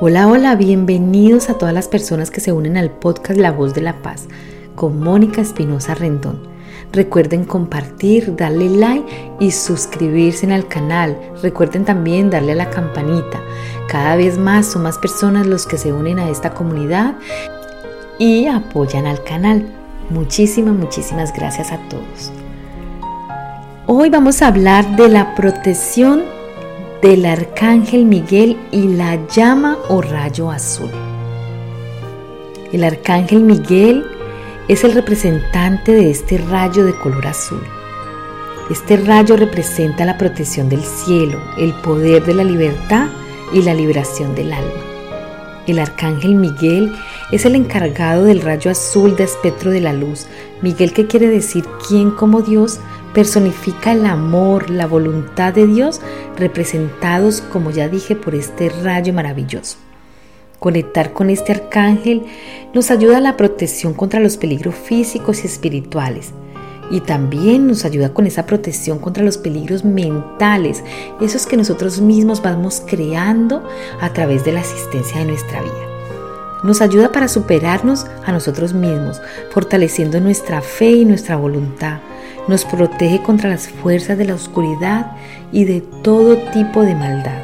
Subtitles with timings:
[0.00, 3.80] Hola, hola, bienvenidos a todas las personas que se unen al podcast La Voz de
[3.80, 4.28] la Paz
[4.76, 6.40] con Mónica Espinosa Rendón.
[6.92, 11.18] Recuerden compartir, darle like y suscribirse al canal.
[11.42, 13.40] Recuerden también darle a la campanita.
[13.88, 17.16] Cada vez más son más personas los que se unen a esta comunidad
[18.20, 19.66] y apoyan al canal.
[20.10, 22.30] Muchísimas, muchísimas gracias a todos.
[23.86, 26.37] Hoy vamos a hablar de la protección
[27.02, 30.90] del arcángel Miguel y la llama o rayo azul.
[32.72, 34.04] El arcángel Miguel
[34.66, 37.62] es el representante de este rayo de color azul.
[38.68, 43.06] Este rayo representa la protección del cielo, el poder de la libertad
[43.52, 44.82] y la liberación del alma.
[45.68, 46.92] El arcángel Miguel
[47.30, 50.26] es el encargado del rayo azul de espectro de la luz.
[50.62, 52.80] Miguel, que quiere decir quién como Dios,
[53.18, 56.00] personifica el amor, la voluntad de Dios,
[56.36, 59.76] representados, como ya dije, por este rayo maravilloso.
[60.60, 62.22] Conectar con este arcángel
[62.74, 66.30] nos ayuda a la protección contra los peligros físicos y espirituales.
[66.92, 70.84] Y también nos ayuda con esa protección contra los peligros mentales,
[71.20, 73.68] esos que nosotros mismos vamos creando
[74.00, 75.87] a través de la asistencia de nuestra vida.
[76.62, 79.20] Nos ayuda para superarnos a nosotros mismos,
[79.52, 81.98] fortaleciendo nuestra fe y nuestra voluntad,
[82.48, 85.12] nos protege contra las fuerzas de la oscuridad
[85.52, 87.38] y de todo tipo de maldad.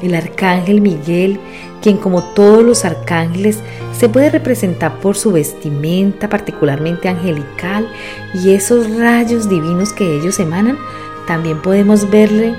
[0.00, 1.38] El arcángel Miguel,
[1.82, 3.58] quien como todos los arcángeles
[3.96, 7.86] se puede representar por su vestimenta particularmente angelical
[8.34, 10.78] y esos rayos divinos que ellos emanan,
[11.26, 12.54] también podemos verle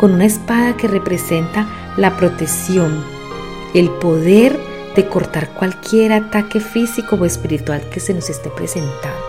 [0.00, 3.04] con una espada que representa la protección,
[3.74, 4.67] el poder
[4.98, 9.28] de cortar cualquier ataque físico o espiritual que se nos esté presentando.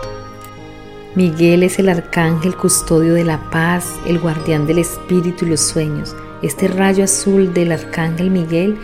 [1.14, 6.16] Miguel es el arcángel custodio de la paz, el guardián del espíritu y los sueños.
[6.42, 8.78] Este rayo azul del arcángel Miguel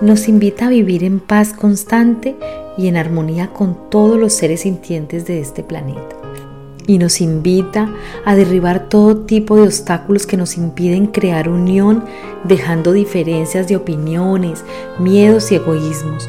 [0.00, 2.34] nos invita a vivir en paz constante
[2.76, 6.21] y en armonía con todos los seres sintientes de este planeta.
[6.86, 7.92] Y nos invita
[8.24, 12.04] a derribar todo tipo de obstáculos que nos impiden crear unión,
[12.44, 14.64] dejando diferencias de opiniones,
[14.98, 16.28] miedos y egoísmos.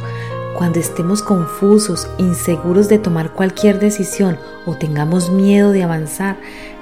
[0.57, 6.37] Cuando estemos confusos, inseguros de tomar cualquier decisión o tengamos miedo de avanzar,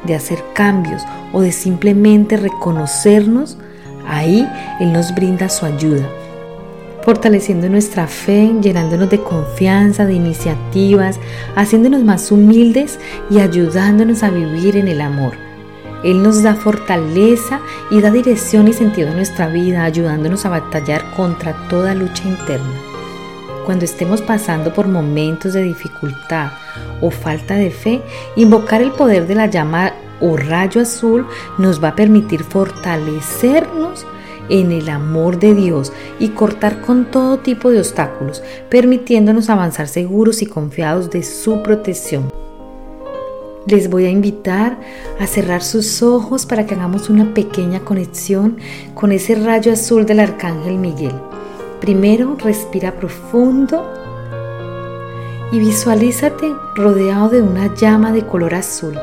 [0.06, 1.01] de hacer cambios
[1.31, 3.57] o de simplemente reconocernos,
[4.06, 4.47] ahí
[4.81, 6.09] Él nos brinda su ayuda,
[7.03, 11.19] fortaleciendo nuestra fe, llenándonos de confianza, de iniciativas,
[11.56, 15.34] haciéndonos más humildes y ayudándonos a vivir en el amor.
[16.03, 17.59] Él nos da fortaleza
[17.91, 22.73] y da dirección y sentido a nuestra vida, ayudándonos a batallar contra toda lucha interna.
[23.66, 26.51] Cuando estemos pasando por momentos de dificultad
[27.00, 28.01] o falta de fe,
[28.35, 31.25] invocar el poder de la llama o rayo azul
[31.57, 34.06] nos va a permitir fortalecernos
[34.51, 40.41] en el amor de Dios y cortar con todo tipo de obstáculos, permitiéndonos avanzar seguros
[40.41, 42.31] y confiados de su protección.
[43.66, 44.78] Les voy a invitar
[45.19, 48.57] a cerrar sus ojos para que hagamos una pequeña conexión
[48.94, 51.13] con ese rayo azul del Arcángel Miguel.
[51.79, 53.88] Primero respira profundo
[55.53, 58.97] y visualízate rodeado de una llama de color azul.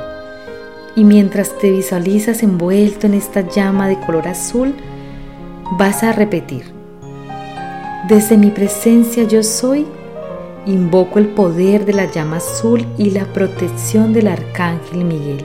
[0.95, 4.75] Y mientras te visualizas envuelto en esta llama de color azul,
[5.73, 6.65] vas a repetir,
[8.09, 9.87] desde mi presencia yo soy,
[10.65, 15.45] invoco el poder de la llama azul y la protección del arcángel Miguel.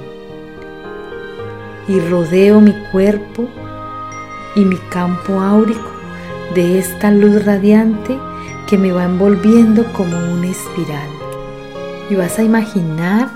[1.89, 3.49] Y rodeo mi cuerpo
[4.55, 5.91] y mi campo áurico
[6.55, 8.17] de esta luz radiante
[8.67, 11.09] que me va envolviendo como una espiral.
[12.09, 13.29] Y vas a imaginar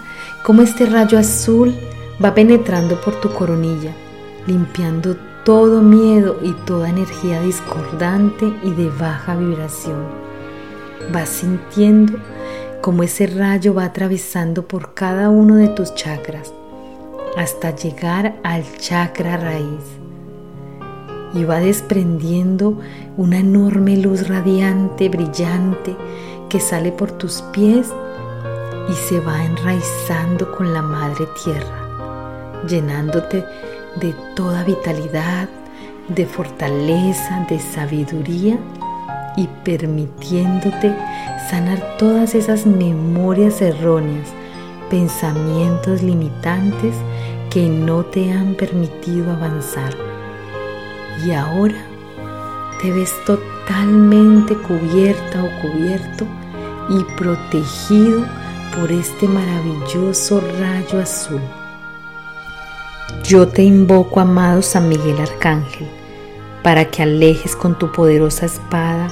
[0.44, 1.76] cómo este rayo azul
[2.24, 3.92] va penetrando por tu coronilla,
[4.46, 10.04] limpiando todo miedo y toda energía discordante y de baja vibración.
[11.14, 12.20] Vas sintiendo
[12.82, 16.54] cómo ese rayo va atravesando por cada uno de tus chakras
[17.38, 19.86] hasta llegar al chakra raíz
[21.34, 22.78] y va desprendiendo
[23.16, 25.96] una enorme luz radiante, brillante,
[26.50, 27.94] que sale por tus pies
[28.90, 33.46] y se va enraizando con la madre tierra, llenándote
[34.00, 35.50] de toda vitalidad,
[36.08, 38.58] de fortaleza, de sabiduría
[39.36, 40.96] y permitiéndote
[41.50, 44.30] sanar todas esas memorias erróneas,
[44.90, 46.96] pensamientos limitantes
[47.50, 49.94] que no te han permitido avanzar
[51.26, 51.86] y ahora
[52.82, 56.26] te ves totalmente cubierta o cubierto
[56.90, 58.26] y protegido
[58.76, 61.42] por este maravilloso rayo azul.
[63.24, 65.88] Yo te invoco, amado San Miguel Arcángel,
[66.64, 69.10] para que alejes con tu poderosa espada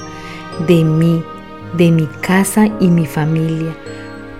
[0.66, 1.22] de mí,
[1.76, 3.76] de mi casa y mi familia,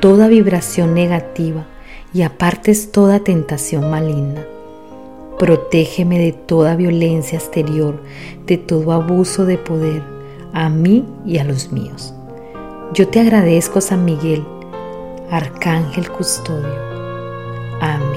[0.01, 1.67] toda vibración negativa
[2.13, 4.45] y apartes toda tentación maligna.
[5.39, 8.03] Protégeme de toda violencia exterior,
[8.47, 10.03] de todo abuso de poder,
[10.55, 12.15] a mí y a los míos.
[12.95, 14.43] Yo te agradezco, San Miguel,
[15.31, 16.75] Arcángel Custodio.
[17.81, 18.16] Amén.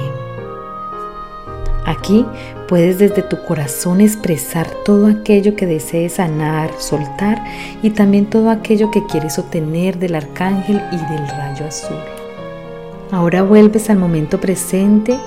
[1.90, 2.24] Aquí
[2.68, 7.44] puedes desde tu corazón expresar todo aquello que desees sanar, soltar
[7.82, 11.98] y también todo aquello que quieres obtener del arcángel y del rayo azul.
[13.12, 15.18] Ahora vuelves al momento presente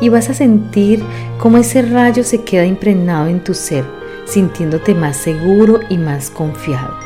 [0.00, 1.04] y vas a sentir
[1.36, 3.84] cómo ese rayo se queda impregnado en tu ser,
[4.24, 6.96] sintiéndote más seguro y más confiado.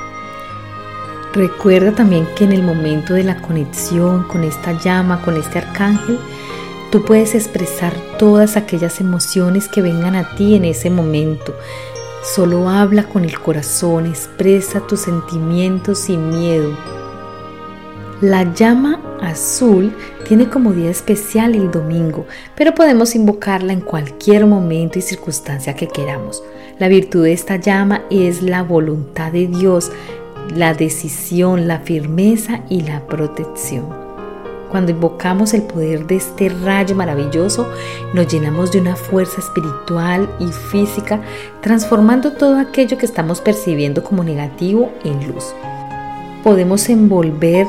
[1.33, 6.17] Recuerda también que en el momento de la conexión con esta llama, con este arcángel,
[6.93, 11.57] tú puedes expresar todas aquellas emociones que vengan a ti en ese momento.
[12.23, 16.77] Solo habla con el corazón, expresa tus sentimientos sin miedo.
[18.21, 19.97] La llama azul
[20.29, 25.89] tiene como día especial el domingo, pero podemos invocarla en cualquier momento y circunstancia que
[25.89, 26.43] queramos.
[26.79, 29.91] La virtud de esta llama es la voluntad de Dios,
[30.55, 34.00] la decisión, la firmeza y la protección.
[34.71, 37.69] Cuando invocamos el poder de este rayo maravilloso,
[38.15, 41.21] nos llenamos de una fuerza espiritual y física,
[41.61, 45.53] transformando todo aquello que estamos percibiendo como negativo en luz.
[46.45, 47.67] Podemos envolver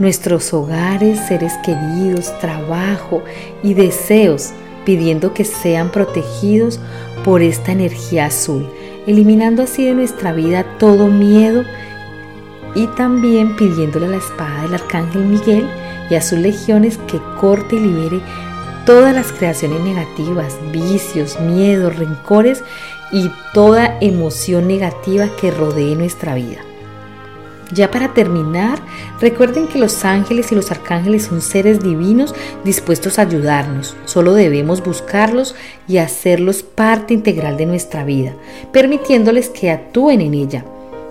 [0.00, 3.22] nuestros hogares, seres queridos, trabajo
[3.62, 4.50] y deseos,
[4.84, 6.80] pidiendo que sean protegidos
[7.24, 8.68] por esta energía azul,
[9.06, 11.62] eliminando así de nuestra vida todo miedo
[12.74, 15.68] y también pidiéndole a la espada del arcángel Miguel
[16.12, 18.20] y a sus legiones que corte y libere
[18.84, 22.62] todas las creaciones negativas, vicios, miedos, rencores
[23.12, 26.58] y toda emoción negativa que rodee nuestra vida.
[27.72, 28.78] Ya para terminar,
[29.22, 33.96] recuerden que los ángeles y los arcángeles son seres divinos dispuestos a ayudarnos.
[34.04, 35.54] Solo debemos buscarlos
[35.88, 38.34] y hacerlos parte integral de nuestra vida,
[38.70, 40.62] permitiéndoles que actúen en ella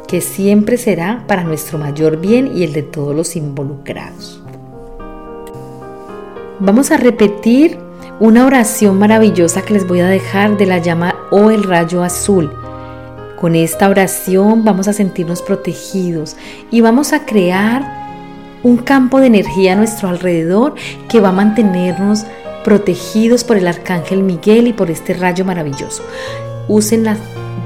[0.07, 4.43] que siempre será para nuestro mayor bien y el de todos los involucrados.
[6.63, 7.79] Vamos a repetir
[8.19, 12.53] una oración maravillosa que les voy a dejar de la llama o el rayo azul.
[13.39, 16.35] Con esta oración vamos a sentirnos protegidos
[16.69, 20.75] y vamos a crear un campo de energía a nuestro alrededor
[21.09, 22.25] que va a mantenernos
[22.63, 26.03] protegidos por el arcángel Miguel y por este rayo maravilloso.
[26.67, 27.17] Úsenla,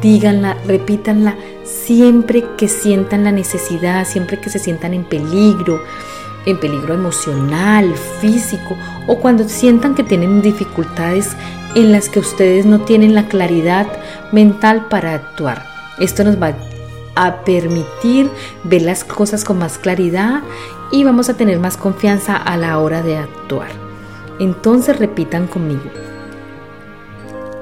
[0.01, 5.81] díganla, repítanla siempre que sientan la necesidad, siempre que se sientan en peligro,
[6.45, 8.77] en peligro emocional, físico
[9.07, 11.36] o cuando sientan que tienen dificultades
[11.75, 13.88] en las que ustedes no tienen la claridad
[14.31, 15.65] mental para actuar.
[16.00, 16.53] Esto nos va
[17.15, 18.30] a permitir
[18.63, 20.42] ver las cosas con más claridad
[20.92, 23.69] y vamos a tener más confianza a la hora de actuar.
[24.39, 25.89] Entonces repitan conmigo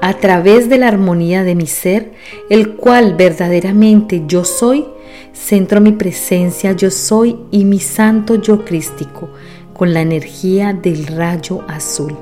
[0.04, 2.12] a través de la armonía de mi ser,
[2.50, 4.84] el cual verdaderamente yo soy,
[5.32, 9.28] centro mi presencia yo soy y mi santo yo crístico,
[9.72, 12.16] con la energía del rayo azul.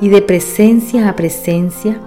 [0.00, 2.00] Y de presencia a presencia,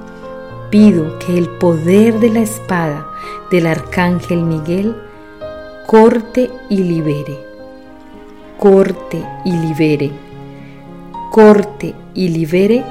[0.69, 3.07] pido que el poder de la espada
[3.51, 4.95] del arcángel Miguel
[5.85, 7.37] corte y libere,
[8.57, 10.11] corte y libere,
[11.29, 12.83] corte y libere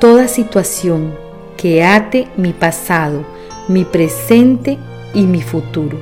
[0.00, 1.14] toda situación
[1.56, 3.24] que ate mi pasado,
[3.68, 4.78] mi presente
[5.14, 5.98] y mi futuro,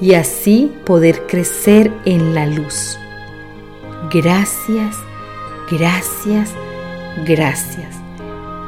[0.00, 2.98] y así poder crecer en la luz.
[4.12, 4.96] Gracias,
[5.70, 6.50] gracias,
[7.24, 7.96] gracias.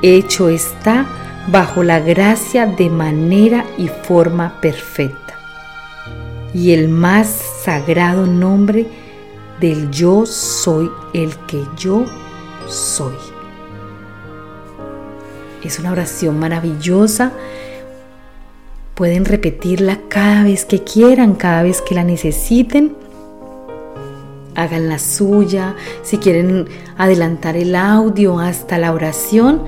[0.02, 1.06] Hecho está
[1.48, 5.34] bajo la gracia de manera y forma perfecta.
[6.54, 7.28] Y el más
[7.62, 8.86] sagrado nombre
[9.60, 12.04] del yo soy el que yo
[12.68, 13.14] soy.
[15.62, 17.32] Es una oración maravillosa.
[18.98, 22.96] Pueden repetirla cada vez que quieran, cada vez que la necesiten.
[24.56, 29.62] Hagan la suya, si quieren adelantar el audio hasta la oración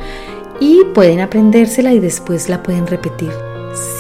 [0.59, 3.31] y pueden aprendérsela y después la pueden repetir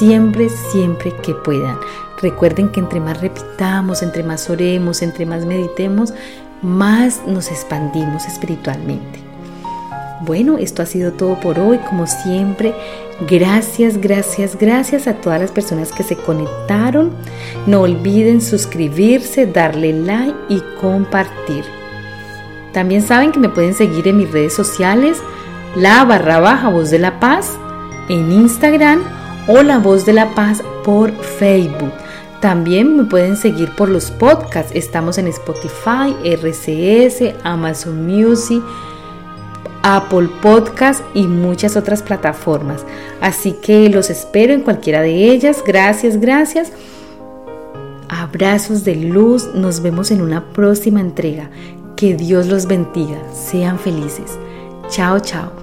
[0.00, 1.78] siempre, siempre que puedan.
[2.20, 6.12] Recuerden que entre más repitamos, entre más oremos, entre más meditemos,
[6.60, 9.20] más nos expandimos espiritualmente.
[10.22, 12.74] Bueno, esto ha sido todo por hoy, como siempre.
[13.28, 17.12] Gracias, gracias, gracias a todas las personas que se conectaron.
[17.66, 21.64] No olviden suscribirse, darle like y compartir.
[22.72, 25.18] También saben que me pueden seguir en mis redes sociales,
[25.76, 27.58] la barra baja voz de la paz,
[28.08, 29.02] en Instagram
[29.46, 31.92] o La Voz de la Paz por Facebook.
[32.40, 34.72] También me pueden seguir por los podcasts.
[34.74, 38.62] Estamos en Spotify, RCS, Amazon Music,
[39.82, 42.84] Apple Podcast y muchas otras plataformas.
[43.20, 45.62] Así que los espero en cualquiera de ellas.
[45.66, 46.72] Gracias, gracias.
[48.08, 49.54] Abrazos de luz.
[49.54, 51.50] Nos vemos en una próxima entrega.
[51.96, 53.18] Que Dios los bendiga.
[53.32, 54.38] Sean felices.
[54.88, 55.59] Chao, chao.